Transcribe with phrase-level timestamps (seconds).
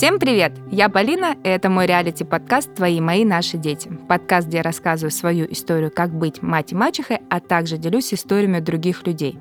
[0.00, 0.52] Всем привет!
[0.70, 3.90] Я Полина, и это мой реалити-подкаст «Твои, мои, наши дети».
[4.08, 8.60] Подкаст, где я рассказываю свою историю, как быть мать и мачехой, а также делюсь историями
[8.60, 9.38] других людей.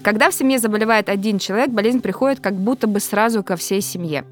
[0.00, 4.24] Когда в семье заболевает один человек, болезнь приходит как будто бы сразу ко всей семье.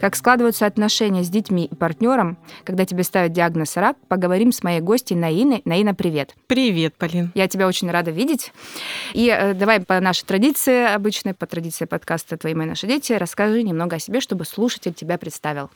[0.00, 4.80] Как складываются отношения с детьми и партнером, когда тебе ставят диагноз рак, поговорим с моей
[4.80, 5.62] гостьей Наиной.
[5.64, 6.34] Наина, привет.
[6.46, 7.32] Привет, Полин.
[7.34, 8.52] Я тебя очень рада видеть.
[9.12, 13.62] И э, давай по нашей традиции обычной, по традиции подкаста «Твои, мои, наши дети», расскажи
[13.62, 15.70] немного о себе, чтобы слушатель тебя представил.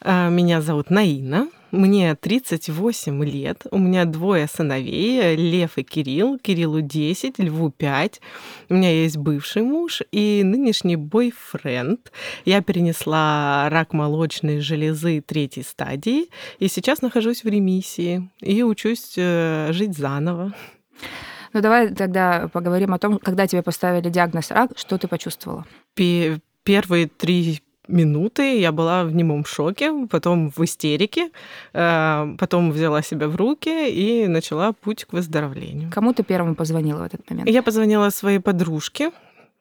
[0.00, 6.82] А, меня зовут Наина, мне 38 лет, у меня двое сыновей, Лев и Кирилл, Кириллу
[6.82, 8.20] 10, Льву 5.
[8.68, 12.12] У меня есть бывший муж и нынешний бойфренд.
[12.44, 19.72] Я перенесла рак молочной железы третьей стадии и сейчас нахожусь в ремиссии и учусь э,
[19.72, 20.52] жить заново.
[21.54, 25.66] Ну давай тогда поговорим о том, когда тебе поставили диагноз рак, что ты почувствовала?
[25.94, 31.30] Первые три минуты я была в немом шоке, потом в истерике,
[31.72, 35.90] э, потом взяла себя в руки и начала путь к выздоровлению.
[35.90, 37.48] Кому ты первому позвонила в этот момент?
[37.48, 39.10] Я позвонила своей подружке,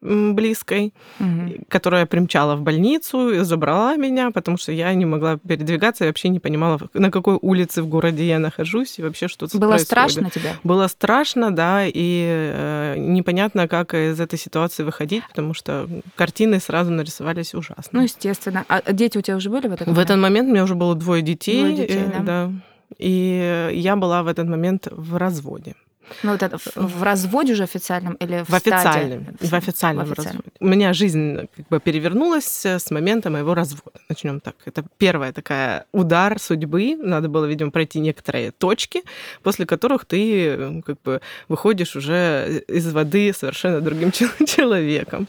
[0.01, 1.63] близкой, угу.
[1.67, 6.29] которая примчала в больницу и забрала меня, потому что я не могла передвигаться, я вообще
[6.29, 9.87] не понимала, на какой улице в городе я нахожусь и вообще что-то Было происходит.
[9.87, 10.55] страшно тебе?
[10.63, 16.91] Было страшно, да, и э, непонятно, как из этой ситуации выходить, потому что картины сразу
[16.91, 17.99] нарисовались ужасно.
[17.99, 18.65] Ну, естественно.
[18.67, 19.97] А дети у тебя уже были в этот момент?
[19.97, 21.59] В этот момент у меня уже было двое детей.
[21.59, 22.23] Двое детей, да.
[22.23, 22.51] да.
[22.97, 25.75] И я была в этот момент в разводе.
[26.23, 29.27] Ну, вот это в, в разводе уже официальном или в, в официальном?
[29.39, 30.39] В официальном, в разводе.
[30.59, 33.99] У меня жизнь как бы перевернулась с момента моего развода.
[34.09, 34.55] Начнем так.
[34.65, 36.95] Это первая такая удар судьбы.
[36.97, 39.03] Надо было, видимо, пройти некоторые точки,
[39.43, 44.11] после которых ты как бы выходишь уже из воды совершенно другим
[44.45, 45.27] человеком.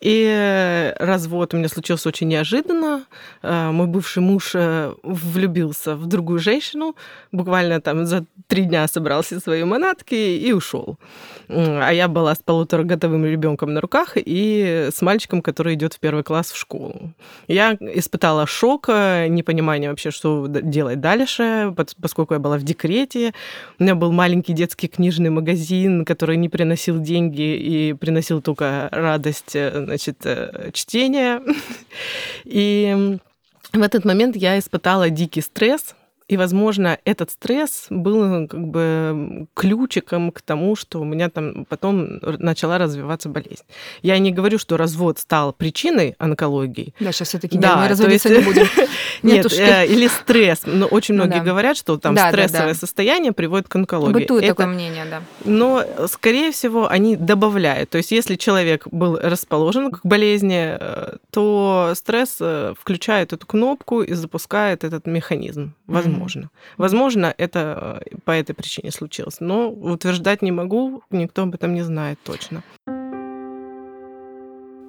[0.00, 3.04] И развод у меня случился очень неожиданно.
[3.42, 6.94] Э, мой бывший муж э, влюбился в другую женщину.
[7.32, 10.98] Буквально там за три дня собрался свою манат палатки и ушел.
[11.48, 16.22] А я была с полуторагодовым ребенком на руках и с мальчиком, который идет в первый
[16.22, 17.12] класс в школу.
[17.48, 23.32] Я испытала шок, непонимание вообще, что делать дальше, поскольку я была в декрете.
[23.78, 29.52] У меня был маленький детский книжный магазин, который не приносил деньги и приносил только радость,
[29.52, 31.40] значит, э, чтения.
[32.44, 33.18] И
[33.72, 35.94] в этот момент я испытала дикий стресс,
[36.28, 42.18] и, возможно, этот стресс был как бы ключиком к тому, что у меня там потом
[42.20, 43.64] начала развиваться болезнь.
[44.02, 46.94] Я не говорю, что развод стал причиной онкологии.
[47.00, 48.40] Да, сейчас все-таки да, мы разводиться есть...
[48.40, 48.66] не будем.
[49.22, 50.60] Нет, э, или стресс.
[50.64, 54.12] Но очень ну многие говорят, что там стрессовое состояние приводит к онкологии.
[54.12, 55.22] Бытует такое мнение, да.
[55.44, 57.90] Но, скорее всего, они добавляют.
[57.90, 64.02] То есть, если человек был расположен к болезни, э, то стресс э, включает эту кнопку
[64.02, 65.72] и запускает этот механизм.
[65.86, 66.50] Возможно возможно.
[66.76, 71.82] Возможно, это э, по этой причине случилось, но утверждать не могу, никто об этом не
[71.82, 72.64] знает точно.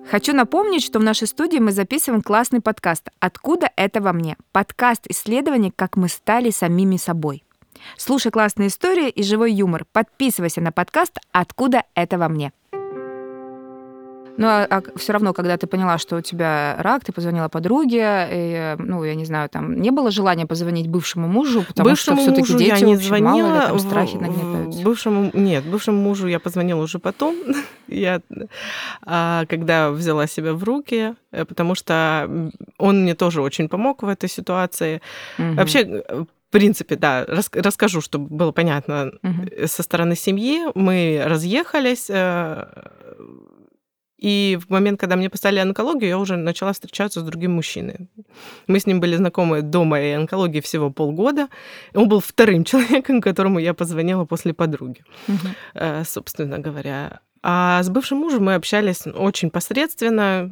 [0.09, 5.05] Хочу напомнить, что в нашей студии мы записываем классный подкаст «Откуда это во мне?» Подкаст
[5.07, 7.43] исследований, как мы стали самими собой.
[7.95, 9.85] Слушай классные истории и живой юмор.
[9.91, 12.53] Подписывайся на подкаст «Откуда это во мне?»
[14.39, 18.27] Ну, а, а все равно, когда ты поняла, что у тебя рак, ты позвонила подруге,
[18.31, 22.33] и, ну, я не знаю, там не было желания позвонить бывшему мужу, потому бывшему что
[22.33, 24.81] все-таки дети я не звонила, мало ли, там страхи нагнетаются.
[24.81, 27.35] Бывшему, нет, бывшему мужу я позвонила уже потом,
[27.89, 28.21] я,
[29.05, 34.07] а, когда взяла себя в руки, э, потому что он мне тоже очень помог в
[34.07, 35.01] этой ситуации.
[35.37, 35.53] Угу.
[35.55, 39.11] Вообще, в принципе, да, расскажу, чтобы было понятно.
[39.21, 39.67] Угу.
[39.67, 42.65] Со стороны семьи мы разъехались, э,
[44.19, 48.09] и в момент, когда мне поставили онкологию, я уже начала встречаться с другим мужчиной.
[48.67, 51.47] Мы с ним были знакомы до моей онкологии всего полгода.
[51.95, 56.03] Он был вторым человеком, которому я позвонила после подруги, угу.
[56.03, 57.21] собственно говоря.
[57.41, 60.51] А с бывшим мужем мы общались очень посредственно.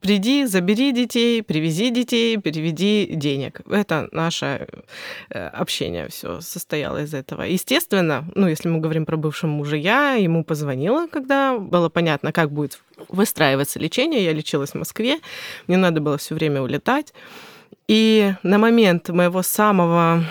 [0.00, 3.60] Приди, забери детей, привези детей, переведи денег.
[3.70, 4.68] Это наше
[5.30, 7.42] э, общение все состояло из этого.
[7.42, 12.50] Естественно, ну, если мы говорим про бывшего мужа, я ему позвонила, когда было понятно, как
[12.52, 14.24] будет выстраиваться лечение.
[14.24, 15.18] Я лечилась в Москве,
[15.66, 17.12] мне надо было все время улетать.
[17.88, 20.24] И на момент моего самого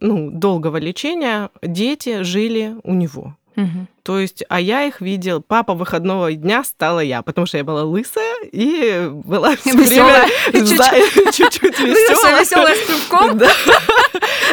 [0.00, 3.36] ну, долгого лечения дети жили у него.
[3.56, 3.86] Угу.
[4.06, 7.82] То есть, а я их видел, папа выходного дня стала я, потому что я была
[7.82, 10.28] лысая и была все время
[11.32, 12.40] чуть-чуть веселая.
[12.40, 13.40] Веселая с пивком.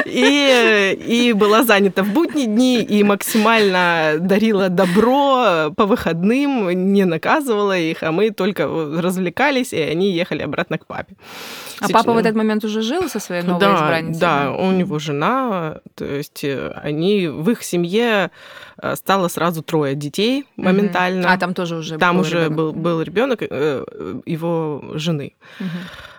[0.06, 7.78] И, и была занята в будние дни, и максимально дарила добро по выходным, не наказывала
[7.78, 11.16] их, а мы только развлекались, и они ехали обратно к папе.
[11.80, 14.20] А папа в этот момент уже жил со своей новой да, избранницей?
[14.20, 18.32] Да, у него жена, то есть э, они в их семье
[18.82, 21.32] э, стало сразу трое детей моментально.
[21.32, 22.56] А там тоже уже там был уже ребенок.
[22.56, 23.86] был был ребенок э,
[24.26, 25.34] его жены.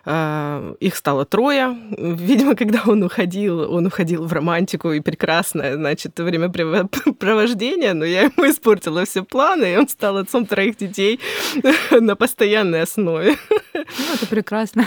[0.06, 1.76] Их стало трое.
[1.96, 8.50] Видимо, когда он уходил, он уходил в романтику и прекрасное, значит, времяпровождение, но я ему
[8.50, 11.20] испортила все планы, и он стал отцом троих детей
[11.90, 13.36] на постоянной основе.
[13.72, 14.86] Ну, это прекрасно.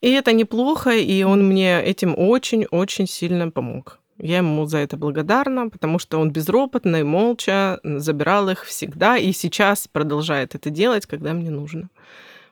[0.00, 3.99] И это неплохо, и он мне этим очень-очень сильно помог.
[4.22, 9.32] Я ему за это благодарна, потому что он безропотно и молча забирал их всегда, и
[9.32, 11.88] сейчас продолжает это делать, когда мне нужно.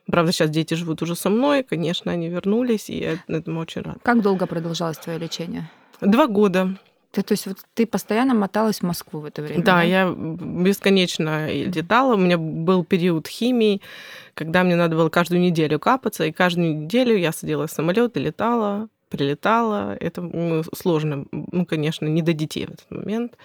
[0.07, 3.99] Правда, сейчас дети живут уже со мной, конечно, они вернулись, и я этому очень рада.
[4.01, 5.69] Как долго продолжалось твое лечение?
[6.01, 6.77] Два года.
[7.11, 9.63] Ты, то есть вот ты постоянно моталась в Москву в это время?
[9.63, 12.15] Да, да, я бесконечно летала.
[12.15, 13.81] У меня был период химии,
[14.35, 18.19] когда мне надо было каждую неделю капаться, и каждую неделю я садилась в самолет и
[18.19, 19.95] летала, прилетала.
[19.99, 23.37] Это сложно, ну, конечно, не до детей в этот момент.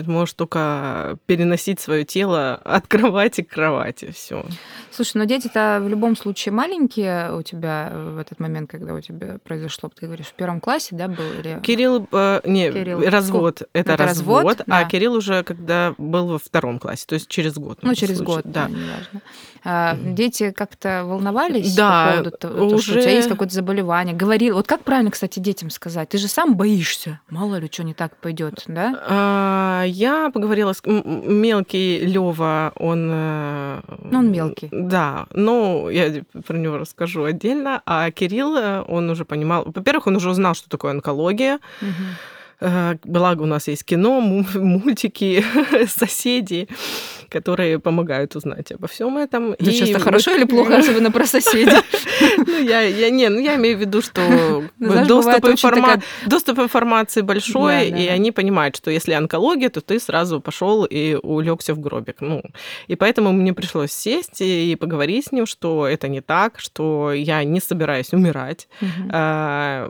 [0.00, 4.10] Ты можешь только переносить свое тело от кровати к кровати.
[4.12, 4.44] Все.
[4.90, 9.38] Слушай, но дети-то в любом случае маленькие у тебя в этот момент, когда у тебя
[9.44, 11.24] произошло, ты говоришь, в первом классе, да, был?
[11.38, 11.60] Или...
[11.62, 13.08] Кирилл, э, не, Кирилл.
[13.08, 13.62] развод.
[13.72, 14.78] Это, это развод, развод а да.
[14.78, 17.78] а Кирилл уже когда был во втором классе, то есть через год.
[17.82, 18.36] Ну, через случае.
[18.36, 18.68] год, да.
[18.68, 19.22] неважно.
[19.66, 22.82] А, дети как-то волновались да, по поводу того, уже...
[22.82, 24.14] что у тебя есть какое-то заболевание?
[24.14, 26.10] Говорил, вот как правильно, кстати, детям сказать?
[26.10, 29.02] Ты же сам боишься, мало ли что не так пойдет, да?
[29.08, 33.08] А, я поговорила с мелкий Лева, он...
[33.08, 34.68] Ну, он мелкий.
[34.70, 37.82] Да, но я про него расскажу отдельно.
[37.86, 39.64] А Кирилл, он уже понимал...
[39.66, 41.58] Во-первых, он уже узнал, что такое онкология.
[41.80, 42.98] Угу.
[43.04, 45.44] Благо у нас есть кино, мультики,
[45.86, 46.68] соседи
[47.30, 49.52] которые помогают узнать обо всем этом.
[49.52, 49.74] Это и...
[49.74, 51.72] часто хорошо или плохо, особенно про соседей?
[52.36, 54.20] Ну, я, я, не, ну, я имею в виду, что
[54.78, 56.00] ну, доступ, информа...
[56.26, 61.74] доступ информации большой, и они понимают, что если онкология, то ты сразу пошел и улегся
[61.74, 62.20] в гробик.
[62.20, 62.42] Ну,
[62.86, 67.42] и поэтому мне пришлось сесть и поговорить с ним, что это не так, что я
[67.44, 68.68] не собираюсь умирать.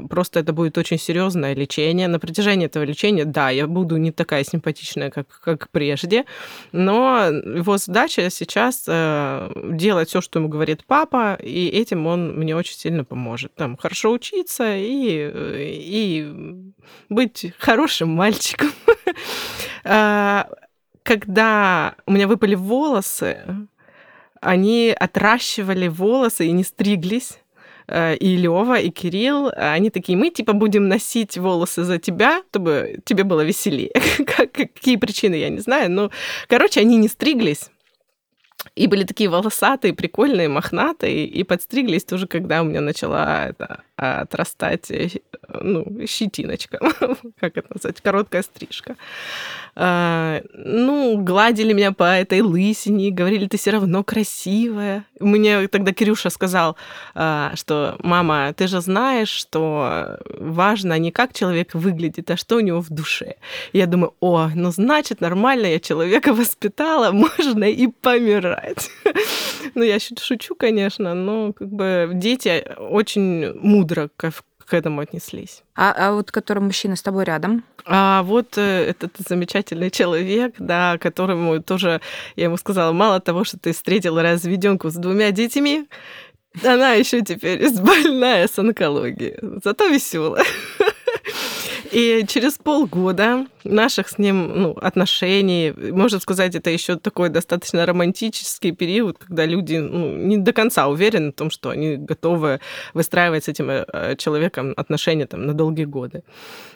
[0.09, 2.09] Просто это будет очень серьезное лечение.
[2.09, 6.25] На протяжении этого лечения, да, я буду не такая симпатичная, как, как прежде,
[6.73, 12.57] но его задача сейчас э, делать все, что ему говорит папа, и этим он мне
[12.57, 13.55] очень сильно поможет.
[13.55, 15.31] Там хорошо учиться и,
[15.65, 16.65] и
[17.09, 18.71] быть хорошим мальчиком.
[19.87, 20.49] А,
[21.03, 23.69] когда у меня выпали волосы,
[24.41, 27.39] они отращивали волосы и не стриглись
[27.89, 33.25] и Лева, и Кирилл, они такие, мы типа будем носить волосы за тебя, чтобы тебе
[33.25, 33.93] было веселее.
[34.27, 36.11] Какие причины, я не знаю, но,
[36.49, 37.71] короче, они не стриглись.
[38.77, 44.91] И были такие волосатые, прикольные, мохнатые, и подстриглись тоже, когда у меня начала это, отрастать
[44.91, 45.09] э,
[45.61, 46.79] ну, щетиночка,
[47.41, 48.97] как это назвать, короткая стрижка.
[49.77, 55.05] А, ну, гладили меня по этой лысине, говорили, ты все равно красивая.
[55.21, 56.77] Мне тогда Кирюша сказал,
[57.15, 62.61] а, что, мама, ты же знаешь, что важно не как человек выглядит, а что у
[62.61, 63.37] него в душе.
[63.73, 68.64] Я думаю, о, ну, значит, нормально я человека воспитала, можно и помирать.
[69.75, 74.33] ну, я шучу, конечно, но как бы дети очень мудро к
[74.73, 75.63] этому отнеслись.
[75.75, 77.65] А, а вот который мужчина с тобой рядом?
[77.85, 82.01] А вот э, этот замечательный человек, да, которому тоже,
[82.37, 85.87] я ему сказала, мало того, что ты встретила разведенку с двумя детьми,
[86.63, 89.39] она еще теперь больная с онкологией.
[89.63, 90.45] Зато веселая.
[91.95, 98.73] И через полгода наших с ним ну, отношений, можно сказать, это еще такой достаточно романтический
[98.73, 102.59] период, когда люди ну, не до конца уверены в том, что они готовы
[102.95, 106.25] выстраивать с этим э, человеком отношения там, на долгие годы.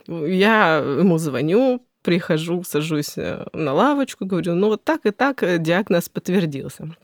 [0.06, 5.58] Я ему звоню, прихожу, сажусь э, на лавочку, говорю, ну вот так и так э,
[5.58, 6.94] диагноз подтвердился.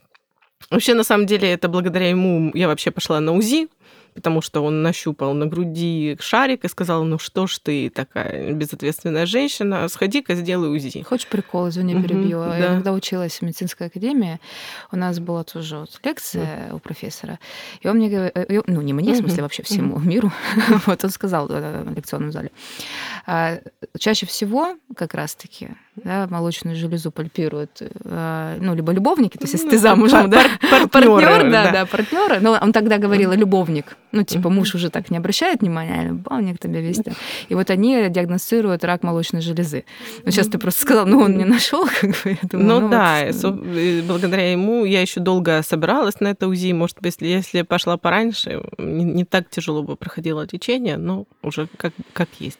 [0.69, 3.67] Вообще, на самом деле, это благодаря ему я вообще пошла на УЗИ,
[4.15, 9.25] потому что он нащупал на груди шарик и сказал, ну что ж ты такая безответственная
[9.25, 11.03] женщина, сходи-ка сделай УЗИ.
[11.03, 11.95] Хочешь прикол, извини.
[11.95, 14.39] Угу, Я когда училась в медицинской академии,
[14.91, 17.39] у нас была тоже вот лекция у профессора,
[17.81, 20.31] и он мне говорит, э, ну не мне, в смысле вообще всему миру,
[20.85, 22.51] вот он сказал в лекционном зале,
[23.27, 23.59] а,
[23.99, 29.65] чаще всего как раз-таки да, молочную железу пальпируют, э, ну, либо любовники, то есть если
[29.65, 32.39] ну, ты замужем, да, партнер, да, да, партнера.
[32.39, 33.97] Но он тогда говорил любовник.
[34.15, 37.01] Ну, типа, муж уже так не обращает внимания, а любовник тебе весь.
[37.49, 39.83] И вот они диагностируют рак молочной железы.
[40.23, 42.37] Ну, сейчас ты просто сказал, ну, он не нашел, как бы.
[42.43, 43.55] Думаю, ну, ну, да, вот...
[44.07, 46.71] благодаря ему я еще долго собиралась на это УЗИ.
[46.71, 51.67] Может быть, если, если пошла пораньше, не, не так тяжело бы проходило лечение, но уже
[51.77, 52.59] как, как есть.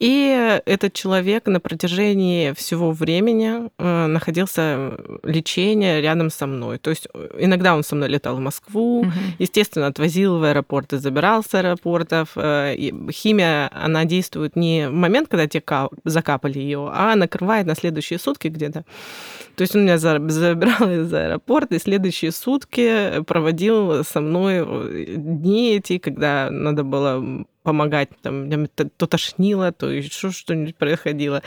[0.00, 6.78] И этот человек на протяжении всего времени э, находился лечение рядом со мной.
[6.78, 9.12] То есть э, иногда он со мной летал в Москву, угу.
[9.38, 12.30] естественно, отвозил в аэропорт и забирал с аэропортов.
[12.36, 12.74] Э,
[13.12, 15.62] химия, она действует не в момент, когда тебе
[16.04, 18.86] закапали ее, а накрывает на следующие сутки где-то.
[19.54, 24.64] То есть он меня забирал из аэропорта, и следующие сутки проводил со мной
[25.16, 31.42] дни эти, когда надо было помогать, там, то тошнило, то еще что-нибудь происходило.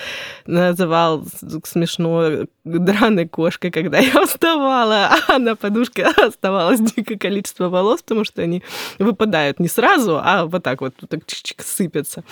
[0.46, 1.26] Называл
[1.64, 8.42] смешно драной кошкой, когда я вставала, а на подушке оставалось дикое количество волос, потому что
[8.42, 8.64] они
[9.00, 12.24] выпадают не сразу, а вот так вот так чик-чик сыпятся.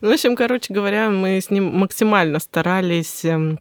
[0.00, 3.60] В общем, короче говоря, мы с ним максимально старались эм,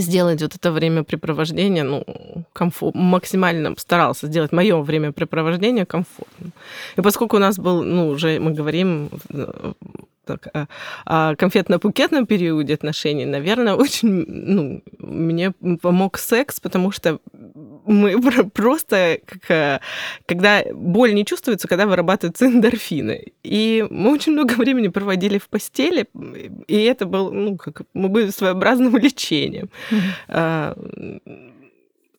[0.00, 2.04] сделать вот это времяпрепровождение, ну,
[2.52, 6.52] комфорт, максимально старался сделать мое времяпрепровождение комфортным.
[6.96, 9.10] И поскольку у нас был, ну, уже мы говорим
[10.26, 10.66] так, о,
[11.04, 17.18] о конфетно-букетном периоде отношений, наверное, очень, ну, мне помог секс, потому что
[17.86, 18.20] мы
[18.54, 19.80] просто, как, э,
[20.26, 23.32] когда боль не чувствуется, когда вырабатываются эндорфины.
[23.42, 26.06] И мы очень много времени проводили в постели,
[26.66, 29.70] и это был, ну, как мы были своеобразным лечением.
[29.90, 31.52] Mm-hmm.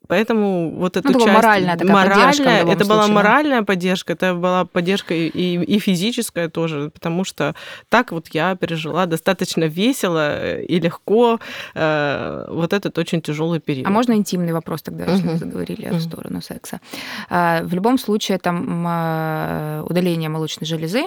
[0.08, 1.34] Поэтому вот эту ну, часть...
[1.34, 6.50] моральная такая моральная, поддержка Это случае, была моральная поддержка, это была поддержка и, и физическая
[6.50, 7.56] тоже, потому что
[7.90, 11.40] так вот я пережила достаточно весело и легко
[11.76, 13.88] э, вот этот очень тяжелый период.
[13.88, 15.34] А можно интимный вопрос тогда, если uh-huh.
[15.34, 15.98] мы заговорили uh-huh.
[15.98, 16.80] в сторону секса?
[17.30, 21.04] А, в любом случае, там а, удаление молочной железы,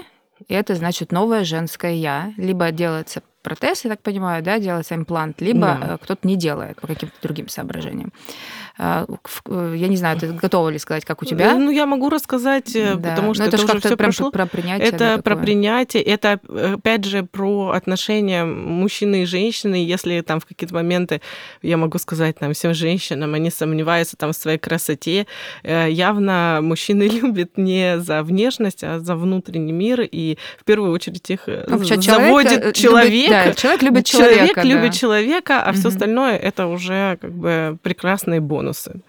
[0.49, 2.33] и это значит новое женское я.
[2.37, 5.95] Либо делается протез, я так понимаю, да, делается имплант, либо да.
[5.95, 8.12] Э, кто-то не делает по каким-то другим соображениям.
[8.12, 11.55] А, э, я не знаю, ты готова ли сказать, как у тебя?
[11.55, 13.11] Ну, я могу рассказать, э, да.
[13.11, 14.31] потому что Но это, это уже все прошло.
[14.31, 14.89] Про принятие.
[14.89, 16.41] Это да, про принятие, это
[16.75, 19.75] опять же про отношения мужчины и женщины.
[19.75, 21.21] Если там в какие-то моменты,
[21.62, 25.27] я могу сказать там всем женщинам, они сомневаются там в своей красоте,
[25.62, 31.43] явно мужчины любят не за внешность, а за внутренний мир, и в первую очередь их
[31.47, 33.11] ну, заводит человек.
[33.11, 34.35] Любит, да, человек любит человека.
[34.35, 34.62] Человек да.
[34.62, 35.79] любит человека, а угу.
[35.79, 39.03] все остальное это уже как бы прекрасные бонусы бонусы.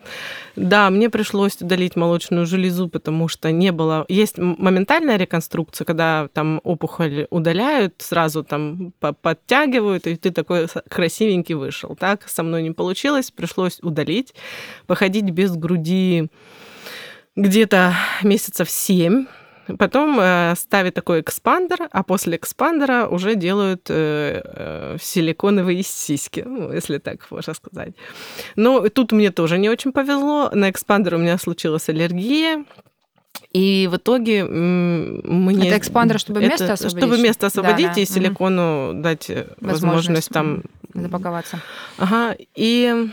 [0.56, 4.06] Да, мне пришлось удалить молочную железу, потому что не было...
[4.10, 11.96] Есть моментальная реконструкция, когда там опухоль удаляют, сразу там подтягивают, и ты такой красивенький вышел.
[11.96, 14.34] Так со мной не получилось, пришлось удалить,
[14.88, 16.30] походить без груди
[17.36, 19.25] где-то месяцев семь
[19.77, 26.71] Потом э, ставят такой экспандер, а после экспандера уже делают э, э, силиконовые сиськи, ну,
[26.71, 27.93] если так можно сказать.
[28.55, 30.49] Но тут мне тоже не очень повезло.
[30.53, 32.65] На экспандер у меня случилась аллергия.
[33.53, 35.67] И в итоге мне...
[35.67, 36.97] Это экспандер, чтобы это, место освободить?
[36.97, 38.01] Чтобы место освободить да, да.
[38.01, 39.01] и силикону угу.
[39.01, 40.63] дать возможность, возможность там...
[40.93, 41.59] Запаковаться.
[41.97, 42.35] Ага.
[42.55, 43.09] И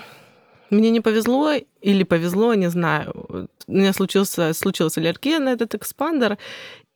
[0.70, 3.48] мне не повезло или повезло, не знаю.
[3.66, 6.38] У меня случился, случилась аллергия на этот экспандер,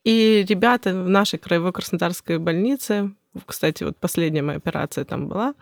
[0.03, 3.11] и ребята в нашей краевой краснодарской больнице,
[3.45, 5.55] кстати, вот последняя моя операция там была,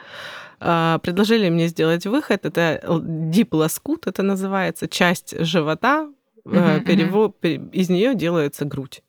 [0.60, 2.46] а, предложили мне сделать выход.
[2.46, 6.10] Это диплоскут, это называется, часть живота,
[6.44, 7.72] uh-huh, перевод, uh-huh.
[7.72, 9.04] из нее делается грудь.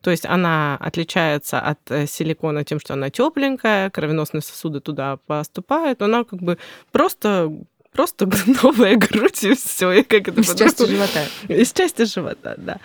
[0.00, 6.00] То есть она отличается от э, силикона тем, что она тепленькая, кровеносные сосуды туда поступают,
[6.00, 6.58] она как бы
[6.92, 7.52] просто
[7.96, 8.28] просто
[8.62, 9.90] новая грудь и все.
[9.92, 11.24] И как это Из части живота.
[11.48, 12.78] Из части живота, да.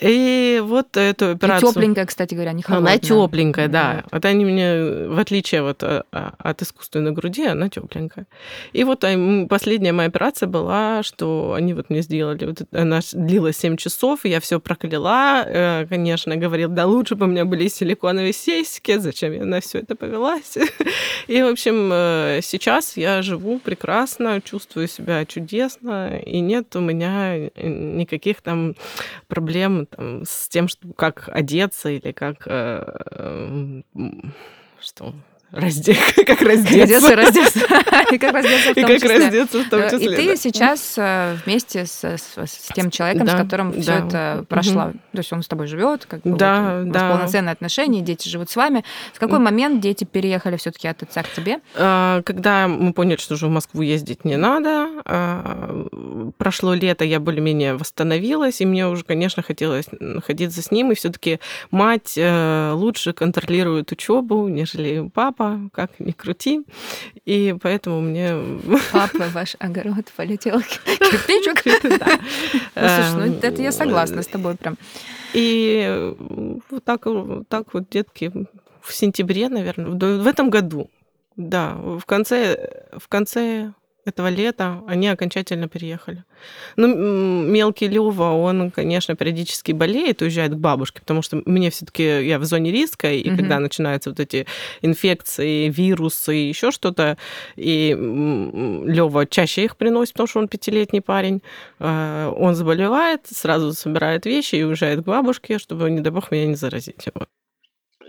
[0.00, 1.70] И вот эту операцию...
[1.70, 2.92] И тепленькая, кстати говоря, не холодная.
[2.92, 4.04] Она тепленькая, да.
[4.12, 8.26] Вот они мне, в отличие вот э, а, от искусственной груди, она тепленькая.
[8.72, 9.04] И вот
[9.48, 14.40] последняя моя операция была, что они вот мне сделали, вот она длилась 7 часов, я
[14.40, 19.44] все прокляла, э, конечно, говорил, да лучше бы у меня были силиконовые сиськи, зачем я
[19.44, 20.56] на все это повелась.
[21.28, 27.50] И, в общем, э, сейчас я живу прекрасно, чувствую себя чудесно, и нет у меня
[27.56, 28.74] никаких там
[29.28, 33.82] проблем там, с тем, что, как одеться или как э,
[34.80, 35.14] что
[35.52, 35.96] Разде...
[36.26, 37.16] как раздеться.
[37.16, 37.60] раздеться.
[38.12, 40.12] И как раздеться в том И как раздеться в том э, числе.
[40.12, 43.80] И ты сейчас э, вместе с, с, с тем человеком, да, с которым да.
[43.80, 44.82] все это прошло.
[44.82, 44.92] Угу.
[44.92, 47.10] То есть он с тобой живет, как бы да, вот, да.
[47.10, 48.84] полноценные отношения, дети живут с вами.
[49.12, 51.58] В какой момент дети переехали все-таки от отца к тебе?
[51.76, 55.86] А, когда мы поняли, что уже в Москву ездить не надо, а,
[56.38, 61.40] прошло лето, я более-менее восстановилась, и мне уже, конечно, хотелось находиться с ним, и все-таки
[61.72, 66.66] мать э, лучше контролирует учебу, нежели папа папа, как ни крути.
[67.24, 68.34] И поэтому мне...
[68.92, 71.64] Папа, ваш огород полетел кирпичик.
[72.74, 74.76] Ну, слушай, ну это я согласна с тобой прям.
[75.34, 76.14] И
[76.70, 78.32] вот так, вот так вот детки
[78.80, 79.86] в сентябре, наверное,
[80.22, 80.90] в этом году,
[81.36, 83.72] да, в конце, в конце
[84.04, 86.24] этого лета они окончательно переехали.
[86.76, 86.88] Ну,
[87.44, 92.38] мелкий Лёва, он, конечно, периодически болеет, уезжает к бабушке, потому что мне все таки я
[92.38, 93.36] в зоне риска, и mm-hmm.
[93.36, 94.46] когда начинаются вот эти
[94.82, 97.18] инфекции, вирусы и еще что-то,
[97.56, 97.96] и
[98.86, 101.42] Лёва чаще их приносит, потому что он пятилетний парень,
[101.78, 106.46] э, он заболевает, сразу собирает вещи и уезжает к бабушке, чтобы, не дай бог, меня
[106.46, 107.08] не заразить.
[107.14, 107.28] Вот.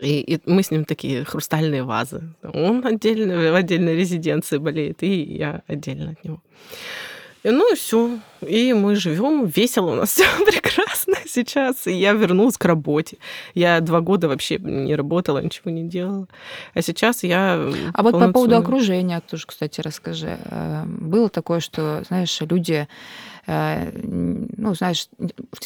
[0.01, 2.23] И, и мы с ним такие хрустальные вазы.
[2.41, 6.41] Он отдельно, в отдельной резиденции болеет, и я отдельно от него.
[7.43, 8.19] И, ну и все.
[8.41, 11.87] И мы живем, весело у нас все прекрасно сейчас.
[11.87, 13.17] И я вернулась к работе.
[13.53, 16.27] Я два года вообще не работала, ничего не делала.
[16.73, 17.71] А сейчас я...
[17.93, 20.37] А вот по поводу окружения тоже, кстати, расскажи.
[20.45, 22.87] Э, было такое, что, знаешь, люди,
[23.47, 25.07] э, ну, знаешь,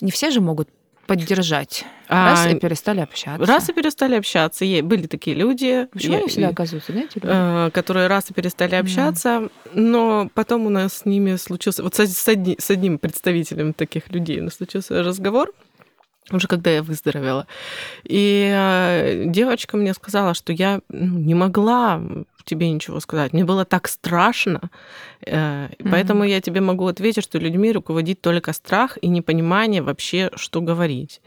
[0.02, 0.70] не все же могут
[1.06, 1.86] поддержать.
[2.08, 3.46] Раз а, и перестали общаться.
[3.46, 4.66] Раз и перестали общаться.
[4.66, 5.88] И были такие люди.
[5.92, 7.20] Почему они всегда оказываются, знаете?
[7.24, 9.72] Э, которые раз и перестали общаться, да.
[9.74, 11.84] но потом у нас с ними случился...
[11.84, 15.52] Вот с, с, одни, с одним представителем таких людей у нас случился разговор,
[16.32, 17.48] уже когда я выздоровела.
[18.04, 22.02] И э, девочка мне сказала, что я ну, не могла
[22.46, 23.34] тебе ничего сказать.
[23.34, 24.70] Мне было так страшно.
[25.22, 25.90] Mm-hmm.
[25.90, 31.22] Поэтому я тебе могу ответить, что людьми руководит только страх и непонимание вообще, что говорить.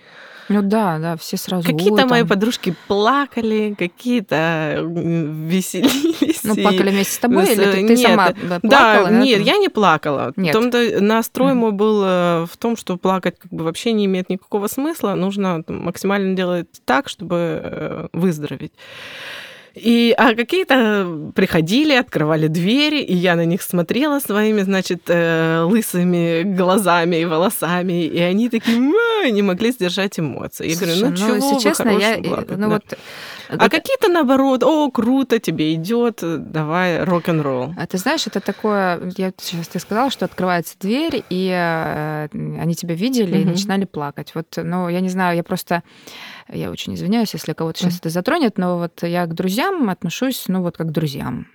[0.49, 1.67] Ну да, да, все сразу.
[1.67, 6.38] Какие-то мои подружки плакали, какие-то веселились.
[6.45, 8.61] Ну, плакали вместе с тобой, или ты, нет, сама плакала?
[8.63, 10.33] Да, нет, я не плакала.
[10.37, 10.55] Нет.
[10.55, 14.29] В том-то настрой мой был э, в том, что плакать как бы вообще не имеет
[14.31, 15.15] никакого смысла.
[15.15, 18.73] Нужно максимально делать так, чтобы э, выздороветь.
[19.83, 26.43] И, а какие-то приходили, открывали двери, и я на них смотрела своими, значит, э, лысыми
[26.43, 28.79] глазами и волосами, и они такие
[29.31, 30.69] не могли сдержать эмоции.
[30.69, 32.69] Я говорю, ну, ну чего если честно, я, плакать, ну, да.
[32.69, 32.99] вот
[33.49, 37.75] а какие-то наоборот, о, круто, тебе идет, давай рок-н-ролл.
[37.79, 42.75] А ты знаешь, это такое, я сейчас ты сказала, что открывается дверь, и э, они
[42.75, 43.43] тебя видели mm-hmm.
[43.43, 44.33] и начинали плакать.
[44.35, 45.83] Вот, ну, я не знаю, я просто
[46.53, 48.01] я очень извиняюсь, если кого-то сейчас mm-hmm.
[48.01, 51.47] это затронет, но вот я к друзьям отношусь, ну вот как к друзьям.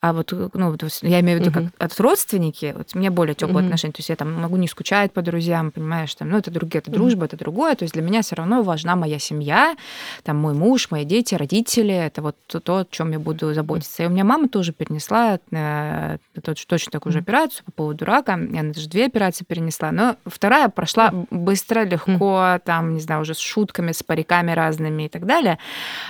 [0.00, 3.64] А вот, ну, вот я имею в виду, как от родственники, вот мне более теплые
[3.64, 3.92] отношения.
[3.92, 6.90] То есть я там могу не скучать по друзьям, понимаешь, там, ну, это другие, это
[6.90, 7.74] дружба, это другое.
[7.74, 9.76] То есть для меня все равно важна моя семья,
[10.22, 11.94] там, мой муж, мои дети, родители.
[11.94, 14.02] Это вот то, то о чем я буду заботиться.
[14.02, 18.38] И у меня мама тоже перенесла э, точно такую же операцию по поводу рака.
[18.52, 19.92] Я даже две операции перенесла.
[19.92, 25.08] Но вторая прошла быстро, легко, там, не знаю, уже с шутками, с париками разными и
[25.08, 25.58] так далее.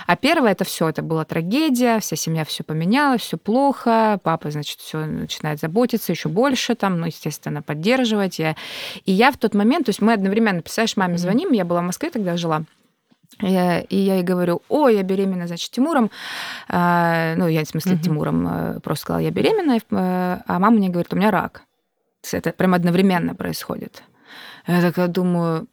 [0.07, 4.79] А первая это все, это была трагедия, вся семья все поменяла, все плохо, папа, значит,
[4.79, 8.39] все начинает заботиться еще больше, там, ну, естественно, поддерживать.
[8.39, 8.55] И
[9.05, 12.09] я в тот момент, то есть мы одновременно, представляешь, маме звоним, я была в Москве
[12.09, 12.63] тогда жила,
[13.39, 16.11] я, и я ей говорю, ой, я беременна, значит, Тимуром.
[16.67, 18.01] А, ну, я, в смысле, uh-huh.
[18.01, 21.63] Тимуром э, просто сказала, я беременна, э, а мама мне говорит, у меня рак.
[22.31, 24.03] Это прям одновременно происходит.
[24.67, 25.67] Я такая думаю,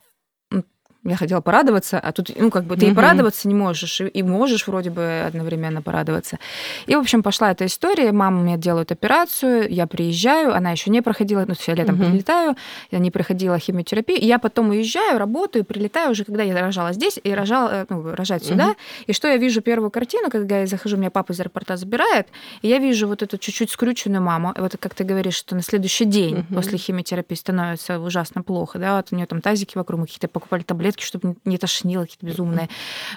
[1.09, 2.93] я хотела порадоваться, а тут, ну, как бы ты угу.
[2.93, 6.39] и порадоваться не можешь, и, можешь вроде бы одновременно порадоваться.
[6.87, 11.03] И, в общем, пошла эта история, мама мне делает операцию, я приезжаю, она еще не
[11.03, 12.05] проходила, ну, все, летом угу.
[12.05, 12.57] прилетаю,
[12.91, 17.33] я не проходила химиотерапию, я потом уезжаю, работаю, прилетаю уже, когда я рожала здесь, и
[17.33, 18.51] рожала, э, ну, рожать угу.
[18.51, 18.75] сюда,
[19.07, 22.29] и что я вижу первую картину, когда я захожу, меня папа из аэропорта забирает,
[22.63, 25.63] и я вижу вот эту чуть-чуть скрюченную маму, и вот как ты говоришь, что на
[25.63, 26.55] следующий день угу.
[26.55, 30.63] после химиотерапии становится ужасно плохо, да, вот у нее там тазики вокруг, мы какие-то покупали
[30.63, 32.69] таблетки, таблетки, чтобы не тошнило, какие-то безумные.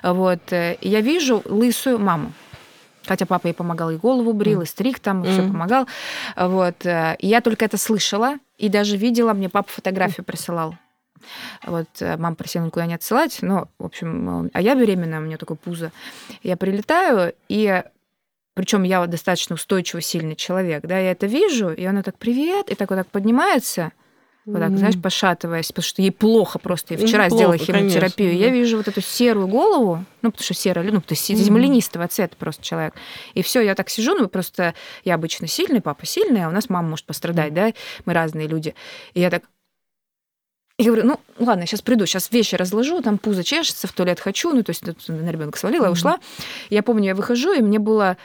[0.03, 0.39] Вот.
[0.51, 2.31] И я вижу лысую маму.
[3.05, 5.31] Хотя папа ей помогал, и голову брил, и стриг там, mm.
[5.31, 5.87] все помогал.
[6.35, 6.85] Вот.
[6.85, 10.75] И я только это слышала, и даже видела, мне папа фотографию присылал.
[11.65, 15.57] Вот мама просила никуда не отсылать, но, в общем, а я беременная, у меня такое
[15.57, 15.91] пузо.
[16.43, 17.83] Я прилетаю, и
[18.53, 22.75] причем я достаточно устойчивый, сильный человек, да, я это вижу, и она так привет, и
[22.75, 23.91] так вот так поднимается,
[24.45, 26.95] вот так, знаешь, пошатываясь, потому что ей плохо просто.
[26.95, 28.30] Я вчера ну, сделала химиотерапию.
[28.30, 32.08] Конечно, я вижу вот эту серую голову, ну, потому что серая, ну, то есть землянистого
[32.08, 32.95] цвета просто человек.
[33.36, 34.73] И все, я так сижу, ну, просто
[35.04, 37.71] я обычно сильный, папа сильный, а у нас мама может пострадать, да,
[38.06, 38.73] мы разные люди.
[39.13, 39.43] И я так
[40.77, 44.51] я говорю, ну ладно, сейчас приду, сейчас вещи разложу, там пузо чешется, в туалет хочу,
[44.51, 45.91] ну то есть на ребенка свалила, mm-hmm.
[45.91, 46.19] ушла.
[46.71, 48.17] Я помню, я выхожу, и мне было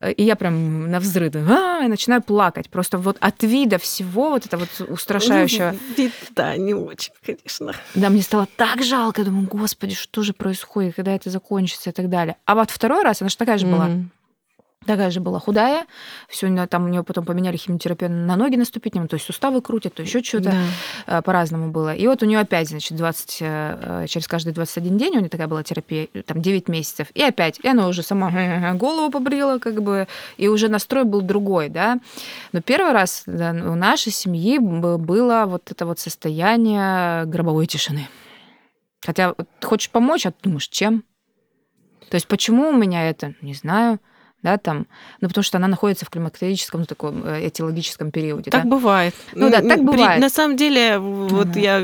[0.00, 2.70] и я прям на взрыв, а, и начинаю плакать.
[2.70, 5.74] Просто вот от вида всего вот это вот устрашающего.
[5.96, 7.74] Вид, да, не очень, конечно.
[7.94, 9.22] Да, мне стало так жалко.
[9.22, 12.36] Я думаю, господи, что же происходит, когда это закончится и так далее.
[12.44, 13.76] А вот второй раз, она же такая же mm-hmm.
[13.76, 13.90] была
[14.86, 15.86] такая же была худая,
[16.28, 20.02] все там у нее потом поменяли химиотерапию на ноги наступить, то есть суставы крутят, то
[20.02, 21.18] еще что-то да.
[21.18, 21.94] Э, по-разному было.
[21.94, 25.46] И вот у нее опять, значит, 20, э, через каждые 21 день у нее такая
[25.46, 28.30] была терапия, там 9 месяцев, и опять, и она уже сама
[28.74, 31.98] голову побрила, как бы, и уже настрой был другой, да.
[32.52, 38.08] Но первый раз да, у нашей семьи было вот это вот состояние гробовой тишины.
[39.04, 41.04] Хотя хочешь помочь, а ты думаешь, чем?
[42.10, 44.00] То есть почему у меня это, не знаю
[44.42, 44.86] да, там,
[45.20, 48.50] ну, потому что она находится в климактерическом, ну, таком э, этиологическом периоде.
[48.50, 48.68] Так да?
[48.68, 49.14] бывает.
[49.34, 50.14] Ну да, так бывает.
[50.14, 51.58] При, на самом деле, вот угу.
[51.58, 51.80] я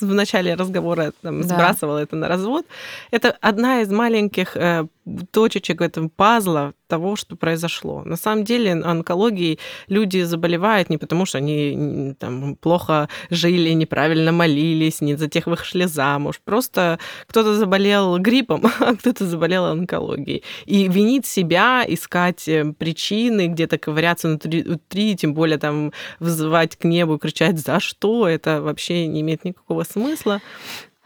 [0.00, 1.48] в начале разговора там, да.
[1.48, 2.66] сбрасывала это на развод.
[3.12, 4.86] Это одна из маленьких э,
[5.30, 8.02] точечек этом пазла того, что произошло.
[8.04, 15.00] На самом деле онкологией люди заболевают не потому, что они там, плохо жили, неправильно молились,
[15.00, 16.40] не за тех вышли замуж.
[16.44, 20.42] Просто кто-то заболел гриппом, а кто-то заболел онкологией.
[20.66, 26.84] И винить себя, искать э, причины, где-то ковыряться внутри, внутри, тем более там вызывать к
[26.84, 30.40] небу, кричать «за что?», это вообще не имеет никакого смысла.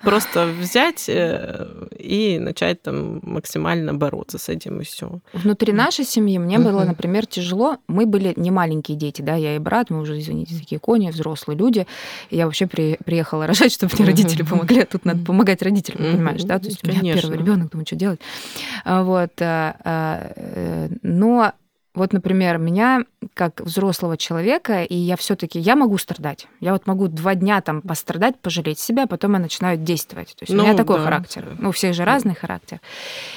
[0.03, 1.67] Просто взять э,
[1.99, 5.21] и начать там максимально бороться с этим и все.
[5.33, 7.79] Внутри нашей семьи мне было, например, тяжело.
[7.89, 11.59] Мы были не маленькие дети, да, я и брат, мы уже, извините, такие кони, взрослые
[11.59, 11.87] люди.
[12.31, 14.83] Я вообще при, приехала рожать, чтобы мне родители помогли.
[14.83, 16.59] А тут надо помогать родителям, понимаешь, да?
[16.59, 18.21] То есть у меня первый ребенок, думаю, что делать.
[18.85, 19.33] А вот.
[19.41, 21.53] А, э, но
[21.99, 26.47] вот, например, меня как взрослого человека, и я все-таки я могу страдать.
[26.61, 30.29] Я вот могу два дня там пострадать, пожалеть себя, а потом я начинаю действовать.
[30.37, 31.05] То есть ну, у меня такой да.
[31.05, 31.57] характер.
[31.59, 32.81] Ну, у всех же разный характер.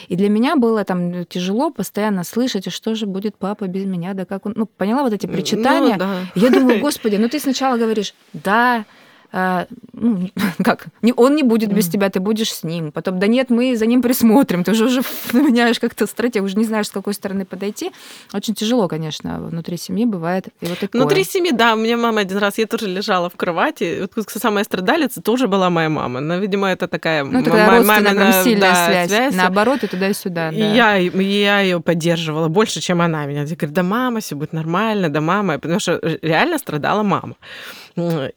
[0.08, 4.14] И для меня было там тяжело постоянно слышать, а что же будет папа без меня,
[4.14, 4.54] да как он.
[4.56, 5.94] Ну, поняла вот эти ну причитания.
[5.94, 6.20] Ну, да.
[6.36, 8.86] Я думаю, господи, ну ты сначала говоришь, да,
[9.32, 10.30] ну,
[10.64, 12.92] как, он не будет без тебя, ты будешь с ним.
[12.92, 14.64] Потом, да нет, мы за ним присмотрим.
[14.72, 15.02] Ты уже, уже
[15.34, 17.92] меняешь как-то стратегию, уже не знаешь, с какой стороны подойти.
[18.34, 21.02] Очень тяжело, конечно, внутри семьи бывает и вот такое.
[21.02, 24.64] Внутри семьи, да, у меня мама один раз, я тоже лежала в кровати, вот самая
[24.64, 26.20] страдалица тоже была моя мама.
[26.20, 29.10] Но, видимо, это такая ну, такая мамина сильная да, связь.
[29.10, 29.36] связь.
[29.36, 30.52] Наоборот, и туда и сюда.
[30.52, 30.56] Да.
[30.56, 33.44] Я, я ее поддерживала больше, чем она меня.
[33.44, 35.60] Я говорю, да мама, все будет нормально, да мама.
[35.60, 37.36] Потому что реально страдала мама.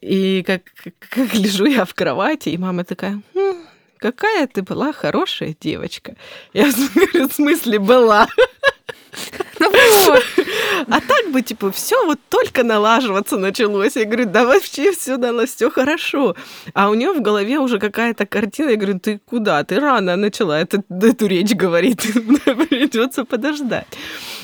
[0.00, 0.62] И как,
[1.10, 3.56] как лежу я в кровати, и мама такая, хм,
[3.98, 6.16] какая ты была хорошая девочка.
[6.52, 8.28] Я говорю, в смысле была?
[9.60, 9.70] Ну.
[10.88, 13.96] А так бы, типа, все вот только налаживаться началось.
[13.96, 16.34] Я говорю, да вообще все дало, все хорошо.
[16.74, 18.70] А у нее в голове уже какая-то картина.
[18.70, 19.62] Я говорю, ты куда?
[19.64, 22.02] Ты рано начала эту, эту речь говорить.
[22.68, 23.86] Придется подождать.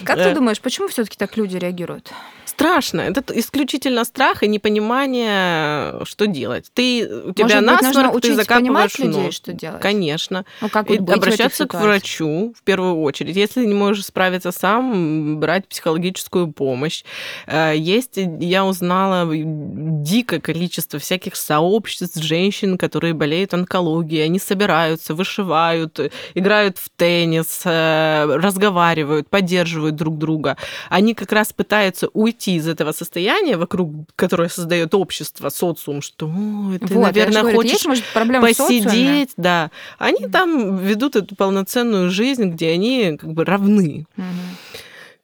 [0.05, 0.35] Как ты э.
[0.35, 2.13] думаешь, почему все-таки так люди реагируют?
[2.61, 3.01] Страшно.
[3.01, 6.71] Это исключительно страх и непонимание, что делать.
[6.75, 9.35] Ты, у тебя Может насморк, быть, ты закапываешь людей, нос.
[9.35, 9.81] что делать?
[9.81, 10.45] Конечно.
[10.61, 13.37] Ну, как вот обращаться к врачу в первую очередь.
[13.37, 17.05] Если не можешь справиться сам, брать психологическую помощь.
[17.47, 24.25] Э, есть, я узнала дикое количество всяких сообществ женщин, которые болеют онкологией.
[24.25, 25.99] Они собираются, вышивают,
[26.35, 30.57] играют в теннис, э, разговаривают, поддерживают друг друга.
[30.91, 36.27] Они как раз пытаются уйти выйти из этого состояния, вокруг которое создает общество, социум, что
[36.27, 38.05] ты, вот, наверное, говорю, хочешь есть, может,
[38.41, 39.71] посидеть, да.
[39.99, 44.07] Они mm там ведут эту полноценную жизнь, где они как бы равны.
[44.17, 44.23] mm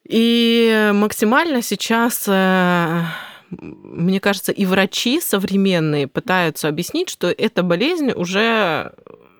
[0.08, 3.04] И максимально сейчас э,
[3.50, 8.92] мне кажется, и врачи современные пытаются объяснить, что эта болезнь уже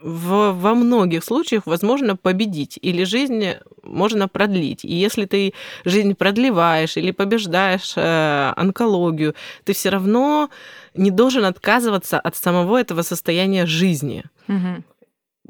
[0.07, 4.85] в, во многих случаях возможно победить, или жизнь можно продлить.
[4.85, 5.53] И если ты
[5.85, 10.49] жизнь продлеваешь или побеждаешь э, онкологию, ты все равно
[10.95, 14.25] не должен отказываться от самого этого состояния жизни.
[14.49, 14.85] Угу.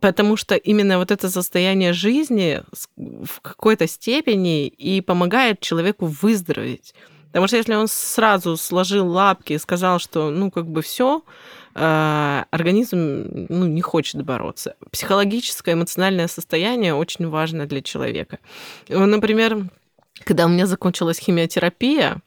[0.01, 2.63] Потому что именно вот это состояние жизни
[2.97, 6.95] в какой-то степени и помогает человеку выздороветь.
[7.27, 11.23] Потому что если он сразу сложил лапки и сказал, что ну как бы все,
[11.79, 14.77] организм ну, не хочет бороться.
[14.91, 18.39] Психологическое, эмоциональное состояние очень важно для человека.
[18.89, 19.59] Например,
[20.25, 22.23] когда у меня закончилась химиотерапия,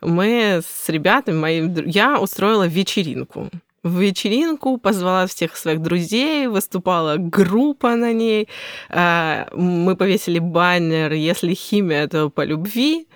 [0.00, 3.48] мы с ребятами, мои, я устроила вечеринку
[3.84, 8.48] в вечеринку, позвала всех своих друзей, выступала группа на ней.
[8.88, 13.06] А, мы повесили баннер «Если химия, то по любви».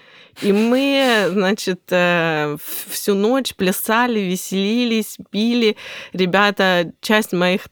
[0.43, 2.57] И мы, значит, э,
[2.89, 5.77] всю ночь плясали, веселились, пили.
[6.13, 7.69] Ребята, часть моих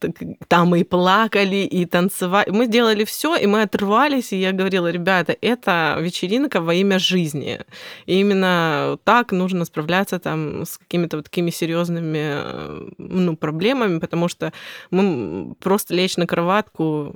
[0.48, 2.50] там и плакали, и танцевали.
[2.50, 7.60] Мы делали все, и мы отрывались, и я говорила, ребята, это вечеринка во имя жизни.
[8.06, 14.28] И именно так нужно справляться там с какими-то вот такими серьезными э, ну, проблемами, потому
[14.28, 14.52] что
[14.90, 17.14] мы просто лечь на кроватку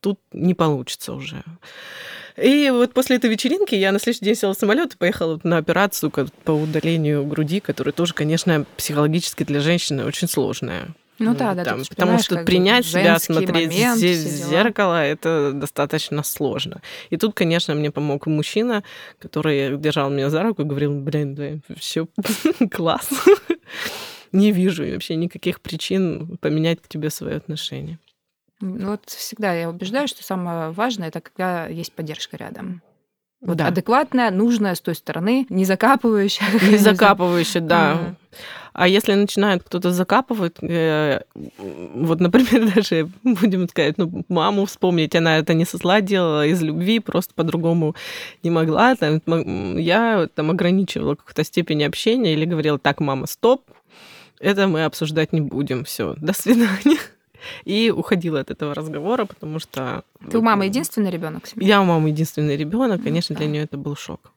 [0.00, 1.42] тут не получится уже.
[2.36, 5.58] И вот после этой вечеринки я на следующий день села в самолет и поехала на
[5.58, 6.10] операцию
[6.44, 10.94] по удалению груди, которая тоже, конечно, психологически для женщины очень сложная.
[11.18, 11.64] Ну да, да.
[11.64, 16.80] Там, потому что принять себя, смотреть момент, в зеркало, это достаточно сложно.
[17.10, 18.82] И тут, конечно, мне помог мужчина,
[19.18, 22.08] который держал меня за руку и говорил, блин, да, все
[22.70, 23.08] класс.
[24.32, 27.98] Не вижу вообще никаких причин поменять к тебе свое отношение.
[28.62, 32.80] Ну, вот всегда я убеждаю, что самое важное это когда есть поддержка рядом.
[33.40, 33.66] Вот да.
[33.66, 36.46] адекватная, нужная с той стороны, не закапывающая.
[36.70, 38.14] Не закапывающая, да.
[38.72, 45.38] А если начинает кто-то закапывать, э, вот, например, даже, будем сказать, ну, маму вспомнить, она
[45.38, 47.96] это не со зла делала, из любви, просто по-другому
[48.44, 48.94] не могла.
[48.94, 53.64] Там, я там ограничивала какую-то степень общения или говорила, так, мама, стоп,
[54.38, 56.98] это мы обсуждать не будем, все, до свидания
[57.64, 60.04] и уходила от этого разговора, потому что...
[60.30, 61.48] Ты у мамы единственный ребенок?
[61.56, 64.32] Я у мамы единственный ребенок, конечно, для нее это был шок.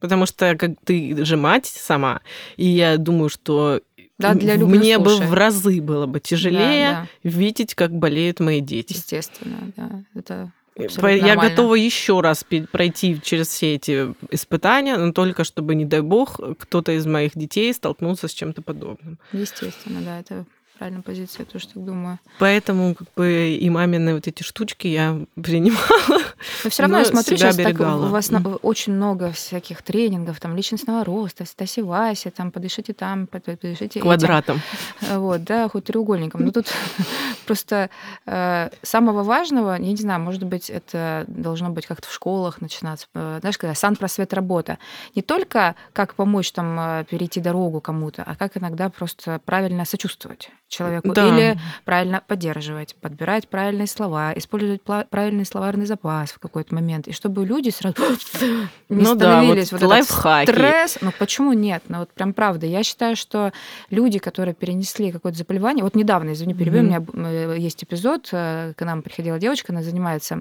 [0.00, 2.20] Потому что как ты же мать сама,
[2.56, 3.80] и я думаю, что
[4.18, 7.30] да, для мне бы в разы было бы тяжелее да, да.
[7.30, 8.92] видеть, как болеют мои дети.
[8.92, 10.04] Естественно, да.
[10.14, 11.50] Это я нормально.
[11.50, 16.92] готова еще раз пройти через все эти испытания, но только чтобы, не дай бог, кто-то
[16.92, 19.18] из моих детей столкнулся с чем-то подобным.
[19.32, 20.46] Естественно, да, это
[20.78, 22.18] правильная позиция, я тоже так думаю.
[22.38, 26.22] Поэтому как бы и мамины вот эти штучки я принимала.
[26.64, 28.60] Но все равно но я смотрю, сейчас так, у вас mm.
[28.62, 34.56] очень много всяких тренингов, там личностного роста, Стаси Вася, там подышите там, подышите Квадратом.
[35.00, 35.18] Этим.
[35.18, 36.44] Вот, да, хоть треугольником.
[36.44, 36.66] Но тут
[37.46, 37.90] просто
[38.26, 43.06] э, самого важного, я не знаю, может быть, это должно быть как-то в школах начинаться.
[43.14, 44.78] Э, знаешь, когда сан просвет работа.
[45.14, 50.50] Не только как помочь там э, перейти дорогу кому-то, а как иногда просто правильно сочувствовать
[50.68, 51.12] человеку.
[51.12, 51.28] Да.
[51.28, 57.08] Или правильно поддерживать, подбирать правильные слова, использовать правильный словарный запас в какой-то момент.
[57.08, 57.96] И чтобы люди сразу
[58.88, 60.50] не ну становились да, вот, вот лайфхаки.
[60.50, 60.98] этот стресс.
[61.00, 61.82] Ну почему нет?
[61.88, 62.66] Ну вот прям правда.
[62.66, 63.52] Я считаю, что
[63.90, 65.82] люди, которые перенесли какое-то заболевание...
[65.84, 67.10] Вот недавно, извини, перебью, mm-hmm.
[67.12, 70.40] у меня э, есть эпизод, э, к нам приходила девочка, она занимается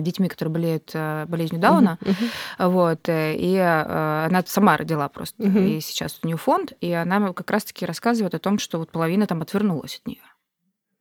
[0.00, 1.98] детьми, которые болеют э, болезнью Дауна.
[2.00, 2.14] Uh-huh,
[2.58, 2.68] uh-huh.
[2.68, 5.42] Вот, э, и она сама родила просто.
[5.42, 5.66] Uh-huh.
[5.66, 9.26] И сейчас у нее фонд, и она как раз-таки рассказывает о том, что вот половина
[9.26, 10.22] там отвернулась от нее.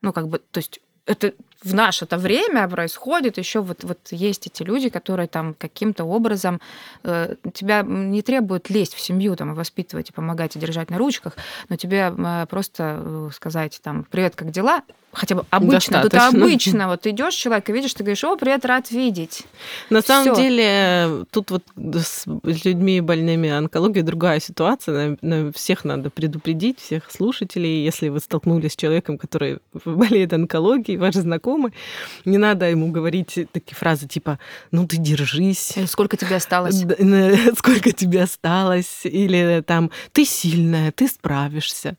[0.02, 0.80] Ну, как бы, то есть
[1.12, 6.06] это в наше это время происходит, еще вот, вот есть эти люди, которые там каким-то
[6.06, 6.60] образом
[7.04, 10.98] э, тебя не требуют лезть в семью, там, и воспитывать, и помогать, и держать на
[10.98, 11.38] ручках,
[11.70, 14.82] но тебе э, просто сказать там «Привет, как дела?»
[15.14, 18.92] хотя бы обычно, тут обычно, вот идешь человек и видишь, ты говоришь, о, привет, рад
[18.92, 19.44] видеть.
[19.90, 20.08] На Всё.
[20.08, 27.12] самом деле, тут вот с людьми больными онкологией другая ситуация, на всех надо предупредить, всех
[27.12, 31.74] слушателей, если вы столкнулись с человеком, который болеет онкологией, ваш знакомый,
[32.26, 34.40] не надо ему говорить такие фразы типа,
[34.72, 35.74] ну ты держись.
[35.76, 36.82] Э, сколько тебе осталось?
[37.58, 39.02] Сколько тебе осталось?
[39.04, 41.98] Или там, ты сильная, ты справишься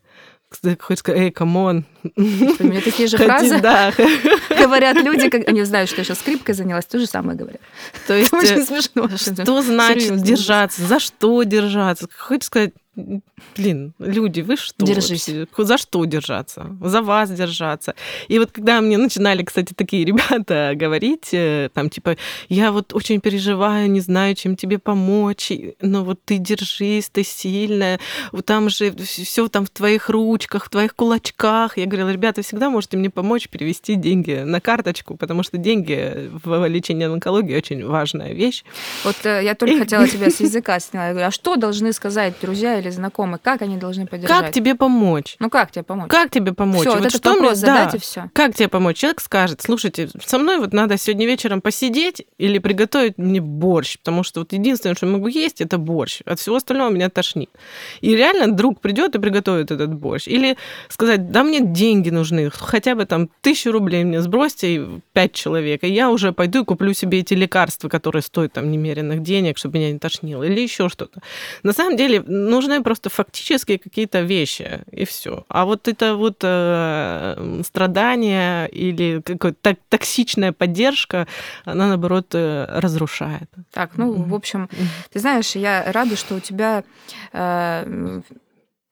[0.79, 1.85] хочешь сказать, эй, come on.
[2.15, 3.93] Мне такие же фразы да.
[4.49, 7.61] говорят люди, как они знают, что я сейчас скрипкой занялась, то же самое говорят.
[8.07, 9.09] То есть, Очень э, смешно.
[9.17, 10.25] Что значит Серьезно.
[10.25, 10.81] держаться?
[10.83, 12.07] За что держаться?
[12.17, 14.85] Хочешь сказать, блин, люди, вы что?
[14.85, 15.29] Держись.
[15.57, 16.77] За что держаться?
[16.81, 17.95] За вас держаться.
[18.27, 22.17] И вот когда мне начинали, кстати, такие ребята говорить, э, там, типа,
[22.49, 27.99] я вот очень переживаю, не знаю, чем тебе помочь, но вот ты держись, ты сильная,
[28.31, 31.77] вот там же все там в твоих ручках, в твоих кулачках.
[31.77, 36.29] Я говорила, ребята, вы всегда можете мне помочь перевести деньги на карточку, потому что деньги
[36.43, 38.63] в лечении онкологии очень важная вещь.
[39.03, 41.07] Вот э, я только хотела тебя с языка сняла.
[41.07, 44.45] Я говорю, а что должны сказать друзья или знакомые, как они должны поддержать?
[44.45, 45.35] Как тебе помочь?
[45.39, 46.09] Ну как тебе помочь?
[46.09, 46.81] Как тебе помочь?
[46.81, 47.55] Все, вот, вот что вопрос мне...
[47.55, 47.97] задать да.
[47.97, 48.29] и все.
[48.33, 48.97] Как тебе помочь?
[48.97, 54.23] Человек скажет, слушайте, со мной вот надо сегодня вечером посидеть или приготовить мне борщ, потому
[54.23, 56.21] что вот единственное, что я могу есть, это борщ.
[56.25, 57.49] От всего остального меня тошнит.
[58.01, 60.27] И реально друг придет и приготовит этот борщ.
[60.27, 60.57] Или
[60.89, 65.87] сказать, да мне деньги нужны, хотя бы там тысячу рублей мне сбросьте, пять человек, и
[65.87, 69.91] я уже пойду и куплю себе эти лекарства, которые стоят там немеренных денег, чтобы меня
[69.91, 71.21] не тошнило, или еще что-то.
[71.63, 75.43] На самом деле нужны просто фактически какие-то вещи, и все.
[75.49, 81.27] А вот это вот э, страдание или какая-то токсичная поддержка,
[81.65, 83.49] она, наоборот, э, разрушает.
[83.73, 84.69] Так, ну, в общем,
[85.11, 86.83] ты знаешь, я рада, что у тебя
[87.33, 88.21] э,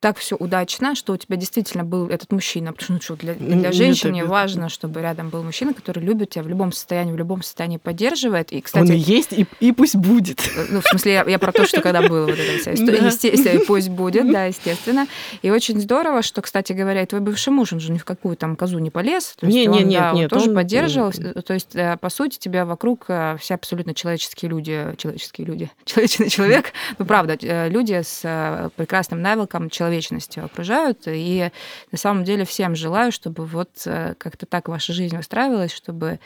[0.01, 2.73] так все удачно, что у тебя действительно был этот мужчина.
[2.73, 6.47] Потому что ну, для, для женщины важно, чтобы рядом был мужчина, который любит тебя в
[6.47, 8.51] любом состоянии, в любом состоянии поддерживает.
[8.51, 10.41] И, кстати, Он и есть, и, и пусть будет.
[10.69, 12.99] Ну, в смысле, я, я про то, что когда было вот эта вся история.
[12.99, 13.05] Да.
[13.05, 15.05] Естественно, пусть будет, да, естественно.
[15.43, 18.35] И очень здорово, что, кстати говоря, и твой бывший муж, он же ни в какую
[18.37, 19.35] там козу не полез.
[19.39, 20.55] То есть не, он, не, да, нет, он тоже он...
[20.55, 21.11] поддерживал.
[21.11, 26.29] То есть, э, по сути, тебя вокруг э, все абсолютно человеческие люди, человеческие люди, человечный
[26.31, 31.03] человек, ну, правда, э, люди с прекрасным навыком человека человечностью окружают.
[31.07, 31.51] И
[31.91, 36.19] на самом деле всем желаю, чтобы вот э, как-то так ваша жизнь устраивалась, чтобы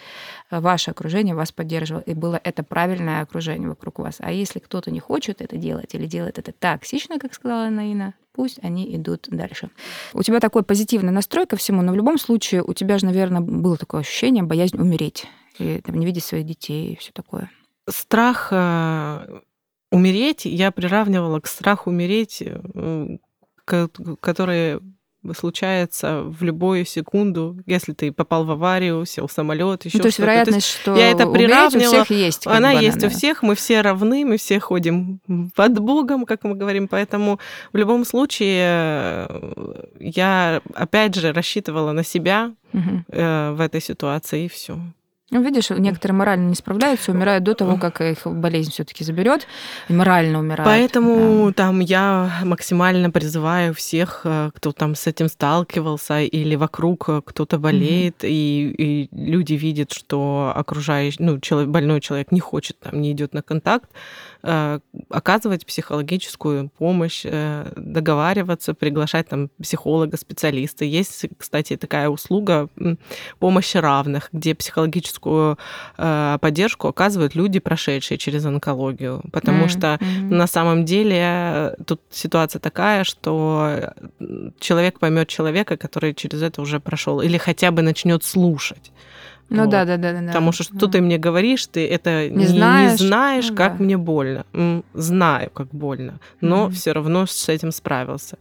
[0.52, 4.18] э, ваше окружение вас поддерживало, и было это правильное окружение вокруг вас.
[4.20, 8.60] А если кто-то не хочет это делать или делает это токсично, как сказала Наина, пусть
[8.62, 9.70] они идут дальше.
[10.14, 13.42] У тебя такой позитивный настрой ко всему, но в любом случае у тебя же, наверное,
[13.42, 15.26] было такое ощущение, боязнь умереть,
[15.58, 17.50] и там, не видеть своих детей и все такое.
[17.90, 19.40] Страх э,
[19.92, 22.44] умереть я приравнивала к страху умереть
[23.66, 24.80] которые
[25.34, 30.08] случается в любую секунду, если ты попал в аварию, сел в самолет, еще ну, то
[30.08, 32.46] есть вероятность, то есть, что я это приравнивала, у всех есть.
[32.46, 33.08] Она бы, есть да.
[33.08, 35.20] у всех, мы все равны, мы все ходим
[35.56, 37.40] под Богом, как мы говорим, поэтому
[37.74, 43.04] в любом случае э, я опять же рассчитывала на себя угу.
[43.08, 44.78] в этой ситуации и все.
[45.32, 49.48] Ну, видишь, некоторые морально не справляются, умирают до того, как их болезнь все-таки заберет,
[49.90, 50.66] и морально умирают.
[50.66, 51.54] Поэтому да.
[51.54, 57.58] там я максимально призываю всех, э, кто там с этим сталкивался, или вокруг э, кто-то
[57.58, 58.30] болеет, mm-hmm.
[58.30, 63.34] и, и люди видят, что окружающий, ну, человек, больной человек не хочет, там, не идет
[63.34, 63.90] на контакт,
[64.42, 70.86] оказывать психологическую помощь, э, договариваться, приглашать там психолога, специалиста.
[70.86, 72.70] Есть, кстати, такая услуга
[73.40, 75.58] помощи равных, где психологическую
[75.98, 79.22] э, поддержку оказывают люди, прошедшие через онкологию.
[79.32, 79.70] Потому mm-hmm.
[79.70, 83.94] что на самом деле тут ситуация такая, что
[84.60, 88.92] человек поймет человека, который через это уже прошел, или хотя бы начнет слушать.
[89.50, 89.70] Ну вот.
[89.70, 90.28] да, да, да, да.
[90.28, 93.78] Потому что что ты мне говоришь, ты это не, не знаешь, не знаешь ну, как
[93.78, 93.84] да.
[93.84, 94.46] мне больно.
[94.94, 96.72] Знаю, как больно, но mm-hmm.
[96.72, 98.38] все равно с этим справился.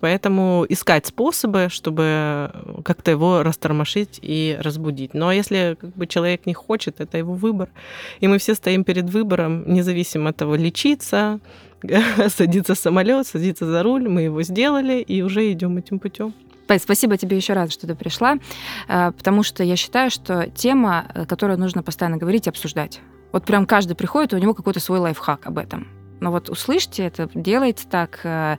[0.00, 2.50] Поэтому искать способы, чтобы
[2.84, 5.14] как-то его растормошить и разбудить.
[5.14, 7.70] Но если как бы, человек не хочет, это его выбор.
[8.20, 11.40] И мы все стоим перед выбором, независимо от того, лечиться,
[12.28, 16.34] садиться в самолет, садиться за руль, мы его сделали и уже идем этим путем.
[16.78, 18.38] Спасибо тебе еще раз, что ты пришла,
[18.88, 23.00] э, потому что я считаю, что тема, э, которую нужно постоянно говорить и обсуждать.
[23.32, 25.88] Вот прям каждый приходит, и у него какой-то свой лайфхак об этом.
[26.18, 28.20] Но вот услышьте это, делайте так.
[28.24, 28.56] Э,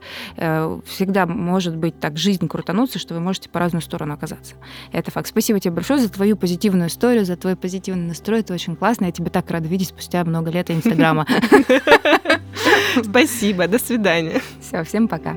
[0.86, 4.54] всегда может быть так жизнь крутануться, что вы можете по разную сторону оказаться.
[4.92, 5.26] Это факт.
[5.26, 8.40] Спасибо тебе большое за твою позитивную историю, за твой позитивный настрой.
[8.40, 9.06] Это очень классно.
[9.06, 11.26] Я тебя так рада видеть спустя много лет Инстаграма.
[13.02, 13.66] Спасибо.
[13.66, 14.40] До свидания.
[14.60, 15.36] Все, всем пока.